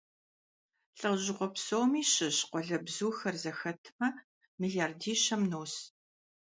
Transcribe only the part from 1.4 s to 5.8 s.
псоми щыщ къуалэбзухэр зэхэтмэ, миллиардищэм нос.